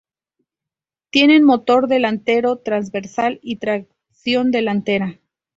[1.11, 5.19] Tiene motor delantero transversal y tracción delantera.